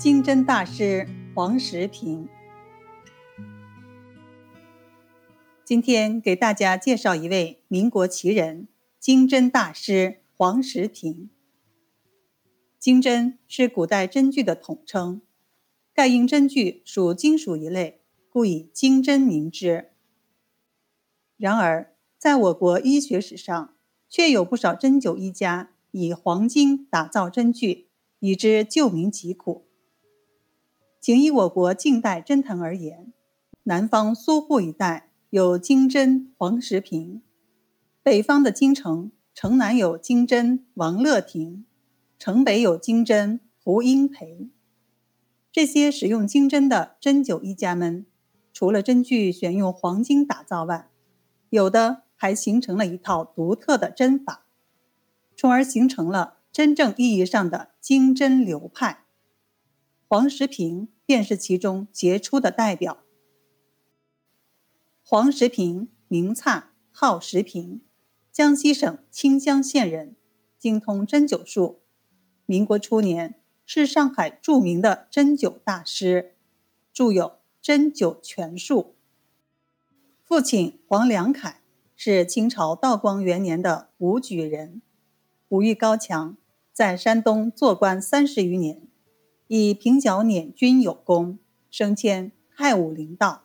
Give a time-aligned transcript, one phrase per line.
[0.00, 2.26] 金针大师黄石平，
[5.62, 8.66] 今天给大家介绍一位民国奇人——
[8.98, 11.28] 金针大师黄石平。
[12.78, 15.20] 金针是古代针具的统称，
[15.92, 19.90] 盖因针具属金属一类，故以金针名之。
[21.36, 23.74] 然而，在我国医学史上，
[24.08, 27.90] 却有不少针灸医家以黄金打造针具，
[28.20, 29.66] 以之救民疾苦。
[31.00, 33.12] 仅以我国近代针坛而言，
[33.64, 37.22] 南方苏沪一带有金针黄石平，
[38.02, 41.64] 北方的京城城南有金针王乐亭，
[42.18, 44.50] 城北有金针胡英培。
[45.50, 48.06] 这些使用金针的针灸医家们，
[48.52, 50.90] 除了针具选用黄金打造外，
[51.48, 52.02] 有的。
[52.22, 54.44] 还形成了一套独特的针法，
[55.34, 59.04] 从而形成了真正意义上的金针流派。
[60.10, 62.98] 黄石平便是其中杰出的代表。
[65.04, 67.80] 黄石平，名灿，号石平，
[68.32, 70.16] 江西省清江县人，
[70.58, 71.82] 精通针灸术。
[72.44, 76.34] 民国初年，是上海著名的针灸大师，
[76.92, 77.26] 著有
[77.62, 78.80] 《针灸全术》。
[80.24, 81.60] 父亲黄良凯。
[81.94, 84.82] 是清朝道光元年的武举人，
[85.50, 86.36] 武艺高强，
[86.72, 88.88] 在山东做官三十余年，
[89.52, 91.40] 以平剿捻军有功，
[91.72, 93.42] 升迁太武灵道。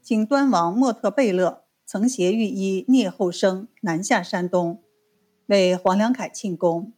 [0.00, 4.82] 景端王莫特贝勒曾携御医聂后生南下山东，
[5.48, 6.94] 为黄良凯庆功。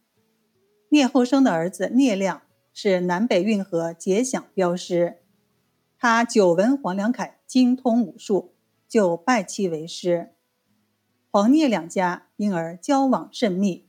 [0.91, 2.42] 聂后生的儿子聂亮
[2.73, 5.19] 是南北运河节饷镖师，
[5.98, 8.55] 他久闻黄良凯精通武术。
[8.87, 10.31] 就拜其为师，
[11.33, 13.88] 黄聂两家因而交往甚密。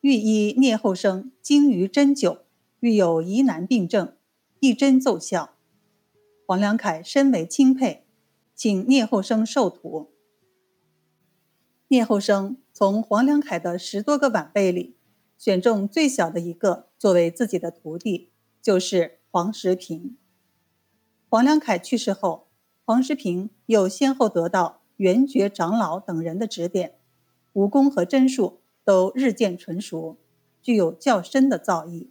[0.00, 2.38] 御医聂后生精于针灸，
[2.80, 4.14] 遇有疑难病症，
[4.58, 5.50] 一针奏效。
[6.46, 8.06] 黄良凯深为钦佩，
[8.54, 10.10] 请聂后生授徒。
[11.88, 14.96] 聂后生从黄良凯的十多个晚辈里，
[15.36, 18.30] 选中最小的一个作为自己的徒弟，
[18.62, 20.16] 就是黄石平。
[21.28, 22.46] 黄良凯去世后。
[22.82, 26.96] 黄石平又先后得到元觉长老等人的指点，
[27.52, 30.16] 武功和针术都日渐纯熟，
[30.62, 32.08] 具有较深的造诣。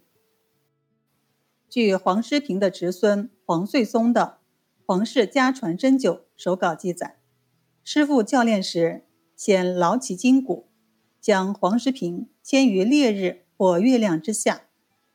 [1.68, 4.38] 据黄师平的侄孙黄穗松的
[4.84, 7.18] 《黄氏家传针灸手稿》记载，
[7.84, 9.04] 师傅教练时，
[9.36, 10.68] 先劳其筋骨，
[11.20, 14.62] 将黄石平先于烈日或月亮之下，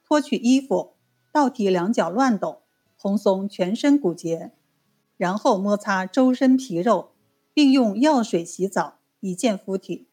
[0.03, 0.93] 脱去衣服，
[1.33, 2.61] 倒提两脚乱抖，
[2.97, 4.51] 蓬松全身骨节。
[5.17, 7.11] 然后摩擦周身皮肉，
[7.53, 10.07] 并用药水洗澡，以健肤体。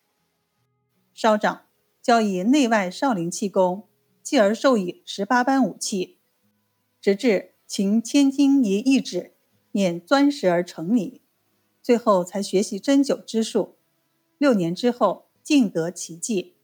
[1.14, 1.62] 稍长，
[2.00, 3.88] 教以内外少林气功，
[4.22, 6.18] 继而授以十八般武器，
[7.00, 9.34] 直至擎千斤以一指，
[9.72, 11.20] 捻钻石而成泥，
[11.80, 13.76] 最后才学习针灸之术。
[14.38, 16.56] 六年之后，尽得奇迹。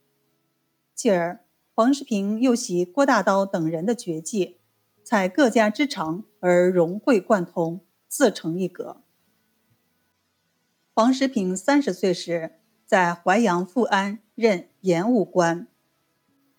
[0.94, 1.44] 继而，
[1.74, 4.58] 黄世平又习郭大刀等人的绝技，
[5.04, 7.84] 采各家之长而融会贯通。
[8.10, 9.02] 自成一格。
[10.94, 12.52] 黄石平三十岁时，
[12.86, 15.66] 在淮阳富安任盐务官。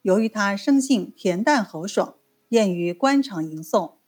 [0.01, 2.15] 由于他生性恬淡豪爽，
[2.49, 3.99] 厌于官场迎送，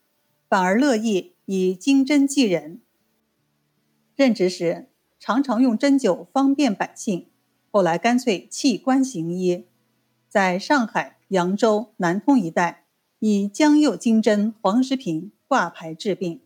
[0.50, 2.82] 反而乐意以金针济人。
[4.14, 7.30] 任职时常常用针灸方便百姓，
[7.72, 9.66] 后来干脆弃官行医，
[10.28, 12.84] 在上海、扬州、南通一带，
[13.20, 16.42] 以江右金针黄石平挂牌治病。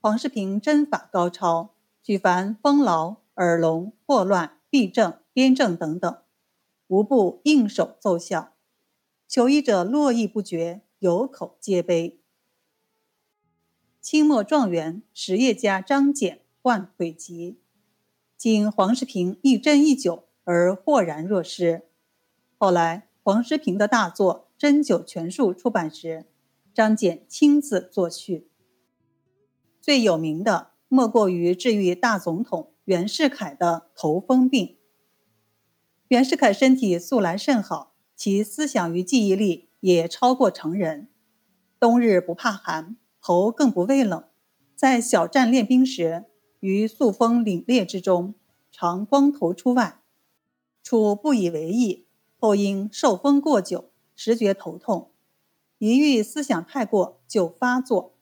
[0.00, 6.18] 黄世平针法高超，举凡风痨、耳聋、霍乱、痹症、边症等等，
[6.88, 8.52] 无不应手奏效，
[9.26, 12.20] 求医者络绎不绝，有口皆碑。
[14.02, 17.58] 清末状元实业家张謇患腿疾，
[18.36, 21.88] 经黄世平一针一灸而豁然若失。
[22.58, 26.26] 后来黄世平的大作《针灸全术》出版时，
[26.74, 28.50] 张謇亲自作序。
[29.80, 34.76] 最有名的莫过于治愈大总统袁世凯的头风病。
[36.06, 41.08] 袁世凯身体素来甚好，其思想与记忆力也超过常人。
[41.80, 44.22] 冬日不怕寒，头更不畏冷。
[44.76, 46.26] 在小站练兵时，
[46.60, 48.36] 于肃风凛冽之中，
[48.70, 50.00] 常光头出外。
[50.84, 52.06] 初不以为意，
[52.38, 55.10] 后因受风过久，时觉头痛，
[55.78, 58.14] 一遇思想太过，就发作。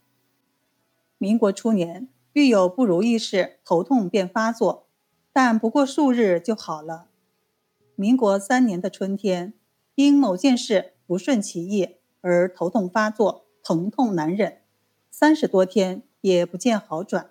[1.18, 4.88] 民国初年，遇有不如意事，头痛便发作，
[5.32, 7.06] 但不过数日就好了。
[7.94, 9.54] 民国三年的春天，
[9.94, 14.62] 因某件事不顺其意而头痛发作，疼痛难忍，
[15.12, 17.30] 三十多天也不见好转。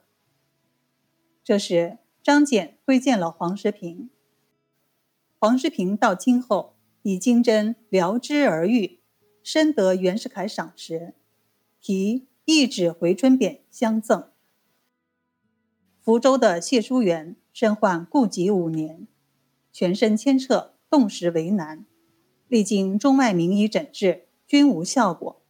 [1.44, 4.10] 这时，张謇推荐了黄石平。
[5.38, 9.02] 黄石平到京后，以金针疗之而愈，
[9.44, 11.14] 深得袁世凯赏识，
[11.82, 14.30] 提一纸回春匾相赠。
[16.04, 19.08] 福州的谢淑媛身患痼疾五年，
[19.72, 21.86] 全身牵扯，动时为难，
[22.50, 25.42] 历经中外名医诊治，均无效果。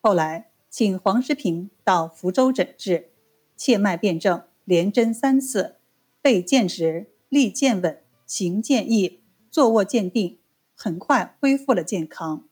[0.00, 3.10] 后来请黄石平到福州诊治，
[3.54, 4.42] 切脉辨证。
[4.64, 5.76] 连针三次，
[6.22, 9.20] 背见直，立见稳，行渐易，
[9.50, 10.38] 坐卧渐定，
[10.76, 12.44] 很快恢复了健康。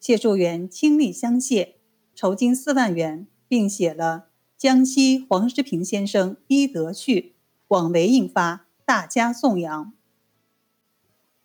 [0.00, 1.76] 谢树元倾力相谢，
[2.16, 4.26] 筹金四万元，并写了
[4.58, 7.20] 《江西黄石平先生医德序》，
[7.68, 9.92] 广为印发，大家颂扬。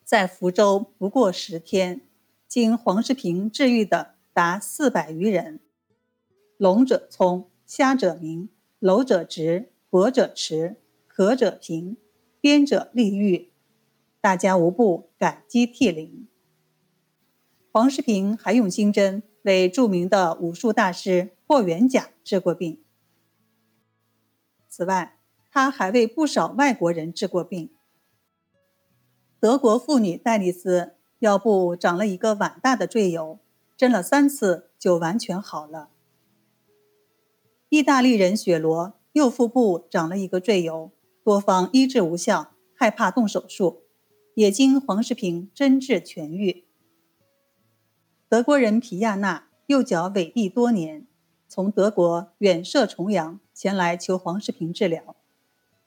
[0.04, 2.01] 在福州不过十天，
[2.48, 5.60] 经黄世平治愈的达四百余人。
[6.57, 8.50] 聋者聪，瞎者明。
[8.80, 11.95] 楼者直，跛者迟，渴者平，
[12.42, 13.51] 边者利欲，
[14.19, 16.27] 大家无不感激涕零。
[17.71, 22.82] 黄世平还用金针为著名的武术大师霍元甲治过病。
[24.75, 25.19] 此外，
[25.51, 27.69] 他还为不少外国人治过病。
[29.39, 33.37] 德国妇女戴丽丝腰部长了一个碗大的赘疣，
[33.77, 35.89] 针了三次就完全好了。
[37.69, 40.89] 意大利人雪罗右腹部长了一个赘疣，
[41.23, 43.83] 多方医治无效，害怕动手术，
[44.33, 46.65] 也经黄世平针治痊愈。
[48.27, 51.05] 德国人皮亚纳右脚痿痹多年，
[51.48, 55.16] 从德国远涉重洋前来求黄世平治疗，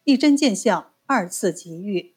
[0.04, 2.14] 一针见效，二次即愈。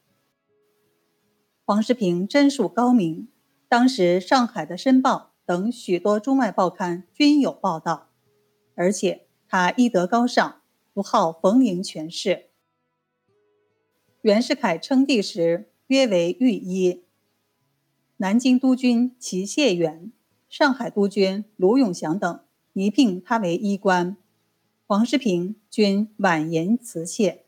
[1.66, 3.28] 黄世平针术高明，
[3.68, 8.10] 当时上海的《申报》等许多中外报刊均有报道，
[8.76, 9.26] 而且。
[9.52, 10.62] 他医德高尚，
[10.94, 12.50] 不好逢迎权势。
[14.22, 17.04] 袁世凯称帝时，约为御医。
[18.18, 20.12] 南京督军齐燮元、
[20.48, 22.40] 上海督军卢永祥等
[22.82, 24.16] 一聘他为医官，
[24.88, 27.44] 黄世平均婉言辞谢。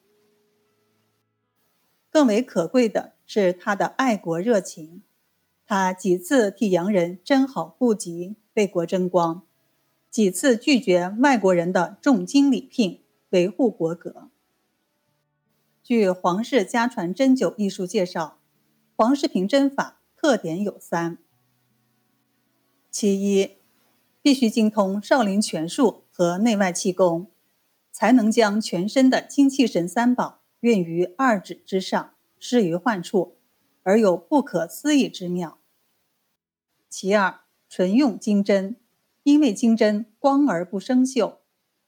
[2.09, 5.03] 更为可贵的是他的爱国热情，
[5.65, 9.43] 他几次替洋人针好痼疾，为国争光。
[10.09, 14.29] 几次拒绝外国人的重金礼聘，维护国格。
[15.81, 18.37] 据黄氏家传针灸艺术介绍，
[18.97, 21.17] 黄世平针法特点有三：
[22.89, 23.60] 其一，
[24.21, 27.31] 必须精通少林拳术和内外气功，
[27.91, 33.37] 才能将全身的精气神三宝运于二指之上，施于患处，
[33.83, 35.57] 而有不可思议之妙；
[36.89, 38.77] 其二，纯用金针。
[39.23, 41.35] 因为金针光而不生锈，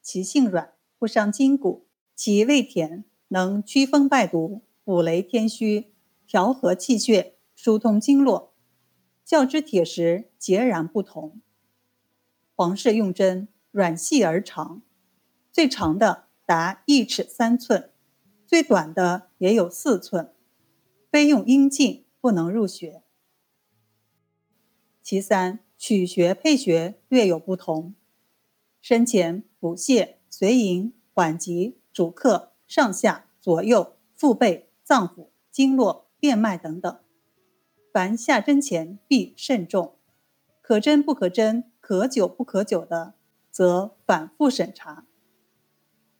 [0.00, 5.92] 其性软，不伤筋骨，其味甜，能驱风败毒、补雷添虚、
[6.28, 8.52] 调和气血、疏通经络，
[9.24, 11.40] 较之铁石截然不同。
[12.54, 14.82] 黄氏用针软细而长，
[15.52, 17.90] 最长的达一尺三寸，
[18.46, 20.32] 最短的也有四寸，
[21.10, 23.02] 非用阴茎不能入穴。
[25.02, 25.60] 其三。
[25.76, 27.94] 取穴配穴略有不同，
[28.80, 37.00] 身前、补泻、随营、缓急、主客、上下、左右、腹背、脏腑、经络、变脉等等。
[37.92, 39.96] 凡下针前必慎重，
[40.62, 43.12] 可针不可针、可久不可久的，
[43.50, 45.04] 则反复审查。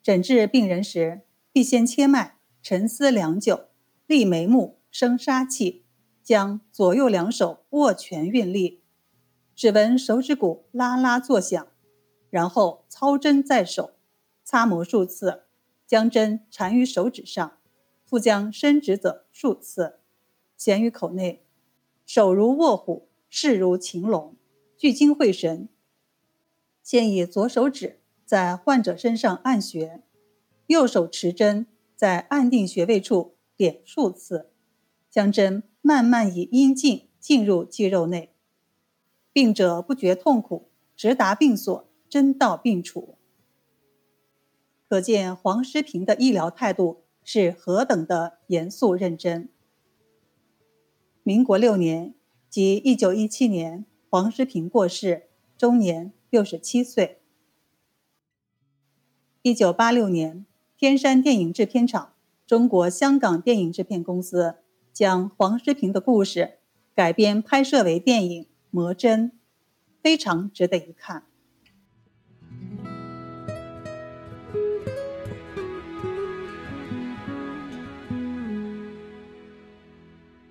[0.02, 3.68] 诊治病人时，必先切脉，沉思良久，
[4.06, 5.86] 立眉目，生杀气，
[6.22, 8.82] 将左右两手握拳运力。
[9.54, 11.66] 只闻手指骨啦啦作响，
[12.28, 13.94] 然后操针在手，
[14.44, 15.44] 擦磨数次，
[15.86, 17.56] 将针缠于手指上，
[18.04, 20.00] 复将伸指者数次，
[20.58, 21.46] 衔于口内，
[22.04, 24.36] 手如卧虎，势如擒龙，
[24.84, 25.70] 聚精会神。
[26.82, 30.02] 先以左手指在患者身上按穴，
[30.66, 34.50] 右手持针在按定穴位处点数次，
[35.10, 38.34] 将针慢慢以阴茎进入肌肉内。
[39.32, 43.16] 病者不觉痛苦，直达病所，针到病除。
[44.86, 49.48] 可见黄师平的医疗态度是何等的严肃认真。
[51.22, 52.14] 民国六年，
[52.50, 55.24] 即一九一七年，黄师平过世，
[55.58, 57.18] 终年六十七岁。
[59.42, 60.46] 一九八六年，
[60.78, 62.12] 天山电影制片厂、
[62.46, 64.58] 中国香港电影制片公司
[64.92, 66.58] 将黄师平的故事。
[66.94, 69.32] 改编拍摄为电影《魔针》，
[70.00, 71.24] 非常值得一看。